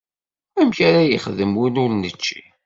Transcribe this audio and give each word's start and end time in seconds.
Amek 0.59 0.79
ara 0.87 1.01
yexdem 1.03 1.53
win 1.59 1.79
ur 1.83 1.91
nečči? 1.93 2.41